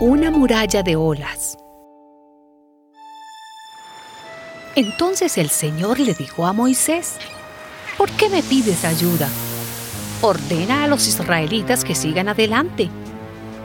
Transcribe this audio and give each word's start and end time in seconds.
una 0.00 0.30
muralla 0.30 0.84
de 0.84 0.94
olas. 0.94 1.58
Entonces 4.76 5.36
el 5.38 5.50
Señor 5.50 5.98
le 5.98 6.14
dijo 6.14 6.46
a 6.46 6.52
Moisés, 6.52 7.16
¿por 7.96 8.08
qué 8.12 8.28
me 8.28 8.44
pides 8.44 8.84
ayuda? 8.84 9.28
Ordena 10.22 10.84
a 10.84 10.86
los 10.86 11.08
israelitas 11.08 11.84
que 11.84 11.96
sigan 11.96 12.28
adelante. 12.28 12.88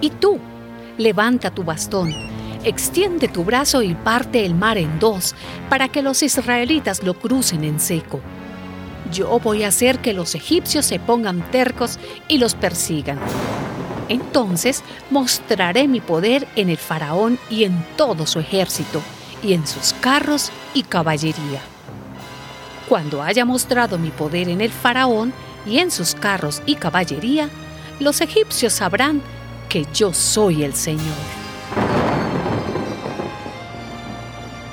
Y 0.01 0.09
tú, 0.09 0.39
levanta 0.97 1.51
tu 1.51 1.63
bastón, 1.63 2.11
extiende 2.63 3.27
tu 3.27 3.43
brazo 3.43 3.83
y 3.83 3.93
parte 3.93 4.43
el 4.43 4.55
mar 4.55 4.79
en 4.79 4.97
dos 4.97 5.35
para 5.69 5.87
que 5.87 6.01
los 6.01 6.23
israelitas 6.23 7.03
lo 7.03 7.13
crucen 7.13 7.63
en 7.63 7.79
seco. 7.79 8.21
Yo 9.11 9.39
voy 9.39 9.61
a 9.61 9.67
hacer 9.67 9.99
que 9.99 10.13
los 10.13 10.33
egipcios 10.33 10.87
se 10.87 10.97
pongan 10.97 11.51
tercos 11.51 11.99
y 12.27 12.39
los 12.39 12.55
persigan. 12.55 13.19
Entonces 14.09 14.83
mostraré 15.09 15.87
mi 15.87 16.01
poder 16.01 16.47
en 16.55 16.69
el 16.69 16.77
faraón 16.77 17.39
y 17.49 17.63
en 17.63 17.85
todo 17.95 18.25
su 18.25 18.39
ejército, 18.39 19.01
y 19.43 19.53
en 19.53 19.67
sus 19.67 19.93
carros 19.93 20.51
y 20.73 20.83
caballería. 20.83 21.61
Cuando 22.87 23.21
haya 23.21 23.45
mostrado 23.45 23.97
mi 23.97 24.09
poder 24.09 24.49
en 24.49 24.61
el 24.61 24.71
faraón 24.71 25.33
y 25.65 25.79
en 25.79 25.91
sus 25.91 26.15
carros 26.15 26.61
y 26.65 26.75
caballería, 26.75 27.49
los 27.99 28.21
egipcios 28.21 28.73
sabrán 28.73 29.21
que 29.69 29.85
yo 29.93 30.13
soy 30.13 30.63
el 30.63 30.73
Señor. 30.73 31.03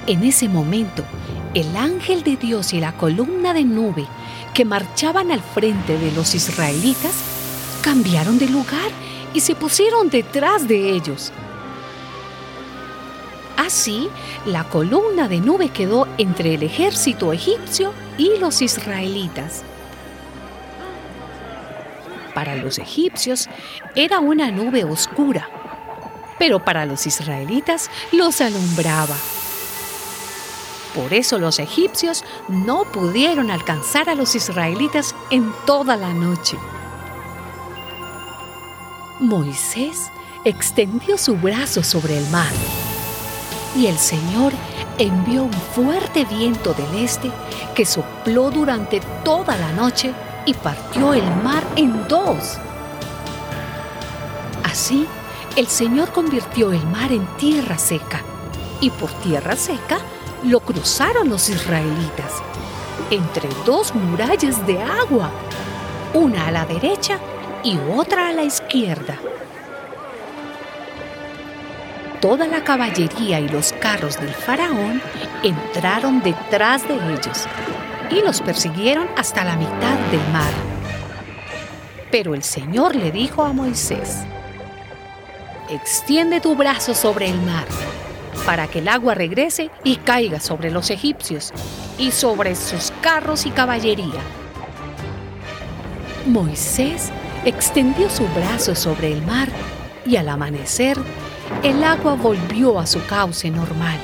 En 0.06 0.24
ese 0.24 0.48
momento, 0.48 1.04
el 1.54 1.76
ángel 1.76 2.22
de 2.22 2.36
Dios 2.36 2.72
y 2.72 2.80
la 2.80 2.92
columna 2.92 3.54
de 3.54 3.64
nube 3.64 4.06
que 4.54 4.64
marchaban 4.64 5.30
al 5.30 5.40
frente 5.40 5.98
de 5.98 6.10
los 6.12 6.34
israelitas 6.34 7.12
cambiaron 7.82 8.38
de 8.38 8.48
lugar 8.48 8.90
y 9.34 9.40
se 9.40 9.54
pusieron 9.54 10.10
detrás 10.10 10.66
de 10.66 10.90
ellos. 10.90 11.32
Así, 13.56 14.08
la 14.46 14.64
columna 14.64 15.28
de 15.28 15.40
nube 15.40 15.68
quedó 15.68 16.08
entre 16.18 16.54
el 16.54 16.62
ejército 16.62 17.32
egipcio 17.32 17.92
y 18.16 18.38
los 18.38 18.62
israelitas. 18.62 19.62
Para 22.34 22.56
los 22.56 22.78
egipcios 22.78 23.48
era 23.94 24.18
una 24.18 24.50
nube 24.50 24.84
oscura, 24.84 25.48
pero 26.38 26.64
para 26.64 26.86
los 26.86 27.06
israelitas 27.06 27.90
los 28.12 28.40
alumbraba. 28.40 29.16
Por 30.94 31.12
eso 31.12 31.38
los 31.38 31.58
egipcios 31.58 32.24
no 32.48 32.84
pudieron 32.84 33.50
alcanzar 33.50 34.08
a 34.08 34.14
los 34.14 34.34
israelitas 34.34 35.14
en 35.30 35.52
toda 35.66 35.96
la 35.96 36.12
noche. 36.12 36.56
Moisés 39.20 40.10
extendió 40.44 41.18
su 41.18 41.36
brazo 41.36 41.82
sobre 41.82 42.16
el 42.16 42.26
mar 42.30 42.50
y 43.76 43.86
el 43.86 43.98
Señor 43.98 44.52
envió 44.98 45.44
un 45.44 45.52
fuerte 45.52 46.24
viento 46.24 46.72
del 46.72 47.04
este 47.04 47.30
que 47.74 47.84
sopló 47.84 48.50
durante 48.50 49.00
toda 49.22 49.56
la 49.56 49.72
noche 49.72 50.12
y 50.46 50.54
partió 50.54 51.12
el 51.12 51.24
mar 51.42 51.62
en 51.76 52.08
dos. 52.08 52.58
Así, 54.64 55.06
el 55.56 55.66
Señor 55.66 56.12
convirtió 56.12 56.72
el 56.72 56.84
mar 56.86 57.12
en 57.12 57.26
tierra 57.36 57.76
seca 57.76 58.22
y 58.80 58.88
por 58.90 59.10
tierra 59.22 59.54
seca 59.54 59.98
lo 60.44 60.60
cruzaron 60.60 61.28
los 61.28 61.50
israelitas 61.50 62.32
entre 63.10 63.48
dos 63.66 63.94
murallas 63.94 64.66
de 64.66 64.80
agua, 64.80 65.30
una 66.14 66.46
a 66.46 66.50
la 66.50 66.64
derecha 66.64 67.18
y 67.64 67.78
otra 67.94 68.28
a 68.28 68.32
la 68.32 68.42
izquierda. 68.42 69.18
Toda 72.20 72.46
la 72.46 72.62
caballería 72.62 73.40
y 73.40 73.48
los 73.48 73.72
carros 73.72 74.20
del 74.20 74.34
faraón 74.34 75.00
entraron 75.42 76.22
detrás 76.22 76.86
de 76.86 76.94
ellos 76.94 77.46
y 78.10 78.22
los 78.22 78.42
persiguieron 78.42 79.08
hasta 79.16 79.44
la 79.44 79.56
mitad 79.56 79.98
del 80.10 80.20
mar. 80.32 80.52
Pero 82.10 82.34
el 82.34 82.42
Señor 82.42 82.94
le 82.94 83.10
dijo 83.10 83.42
a 83.42 83.52
Moisés, 83.52 84.24
extiende 85.70 86.40
tu 86.40 86.56
brazo 86.56 86.94
sobre 86.94 87.30
el 87.30 87.40
mar 87.40 87.66
para 88.44 88.66
que 88.66 88.80
el 88.80 88.88
agua 88.88 89.14
regrese 89.14 89.70
y 89.84 89.96
caiga 89.96 90.40
sobre 90.40 90.70
los 90.70 90.90
egipcios 90.90 91.52
y 91.98 92.10
sobre 92.10 92.54
sus 92.54 92.92
carros 93.00 93.46
y 93.46 93.50
caballería. 93.50 94.20
Moisés 96.26 97.10
extendió 97.44 98.10
su 98.10 98.26
brazo 98.28 98.74
sobre 98.74 99.12
el 99.12 99.22
mar 99.22 99.48
y 100.04 100.16
al 100.16 100.28
amanecer 100.28 100.98
el 101.62 101.82
agua 101.82 102.14
volvió 102.14 102.78
a 102.78 102.86
su 102.86 103.04
cauce 103.06 103.50
normal. 103.50 103.98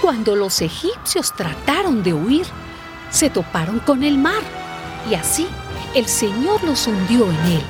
Cuando 0.00 0.36
los 0.36 0.60
egipcios 0.60 1.34
trataron 1.34 2.02
de 2.02 2.14
huir, 2.14 2.46
se 3.10 3.30
toparon 3.30 3.80
con 3.80 4.02
el 4.02 4.18
mar 4.18 4.42
y 5.10 5.14
así 5.14 5.46
el 5.94 6.06
Señor 6.06 6.62
los 6.64 6.86
hundió 6.86 7.24
en 7.24 7.52
él. 7.52 7.62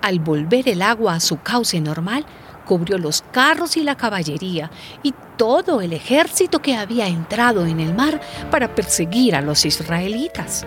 Al 0.00 0.18
volver 0.18 0.68
el 0.68 0.82
agua 0.82 1.14
a 1.14 1.20
su 1.20 1.40
cauce 1.40 1.80
normal, 1.80 2.24
cubrió 2.64 2.98
los 2.98 3.22
carros 3.30 3.76
y 3.76 3.82
la 3.82 3.96
caballería 3.96 4.70
y 5.02 5.14
todo 5.36 5.80
el 5.80 5.92
ejército 5.92 6.60
que 6.60 6.76
había 6.76 7.06
entrado 7.06 7.66
en 7.66 7.80
el 7.80 7.94
mar 7.94 8.20
para 8.50 8.74
perseguir 8.74 9.34
a 9.34 9.42
los 9.42 9.64
israelitas 9.64 10.64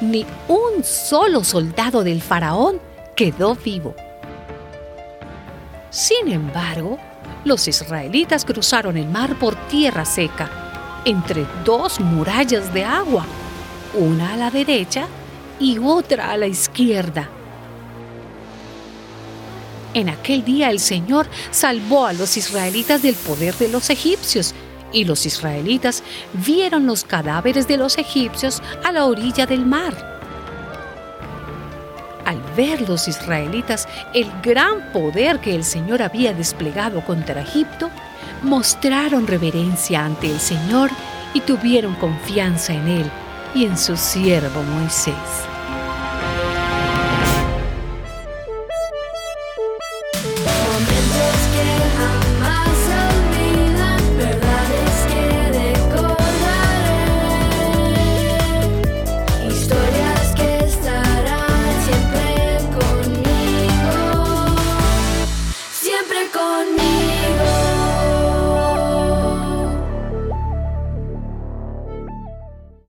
ni 0.00 0.24
un 0.48 0.84
solo 0.84 1.44
soldado 1.44 2.04
del 2.04 2.22
faraón 2.22 2.80
quedó 3.16 3.54
vivo. 3.54 3.94
Sin 5.90 6.28
embargo, 6.28 6.98
los 7.44 7.66
israelitas 7.66 8.44
cruzaron 8.44 8.96
el 8.96 9.08
mar 9.08 9.38
por 9.38 9.56
tierra 9.68 10.04
seca, 10.04 11.00
entre 11.04 11.46
dos 11.64 12.00
murallas 12.00 12.72
de 12.74 12.84
agua, 12.84 13.24
una 13.94 14.34
a 14.34 14.36
la 14.36 14.50
derecha 14.50 15.06
y 15.58 15.78
otra 15.78 16.30
a 16.30 16.36
la 16.36 16.46
izquierda. 16.46 17.30
En 19.94 20.08
aquel 20.08 20.44
día 20.44 20.70
el 20.70 20.80
Señor 20.80 21.26
salvó 21.50 22.06
a 22.06 22.12
los 22.12 22.36
israelitas 22.36 23.02
del 23.02 23.14
poder 23.14 23.54
de 23.54 23.68
los 23.68 23.90
egipcios 23.90 24.54
y 24.92 25.04
los 25.04 25.26
israelitas 25.26 26.02
vieron 26.32 26.86
los 26.86 27.04
cadáveres 27.04 27.68
de 27.68 27.76
los 27.76 27.98
egipcios 27.98 28.62
a 28.84 28.92
la 28.92 29.06
orilla 29.06 29.46
del 29.46 29.64
mar. 29.66 29.94
Al 32.24 32.40
ver 32.56 32.88
los 32.88 33.08
israelitas 33.08 33.88
el 34.12 34.30
gran 34.42 34.92
poder 34.92 35.40
que 35.40 35.54
el 35.54 35.64
Señor 35.64 36.02
había 36.02 36.32
desplegado 36.34 37.02
contra 37.04 37.40
Egipto, 37.40 37.90
mostraron 38.42 39.26
reverencia 39.26 40.04
ante 40.04 40.30
el 40.30 40.38
Señor 40.38 40.90
y 41.34 41.40
tuvieron 41.40 41.94
confianza 41.94 42.72
en 42.74 42.88
Él 42.88 43.10
y 43.54 43.64
en 43.64 43.78
su 43.78 43.96
siervo 43.96 44.62
Moisés. 44.62 45.14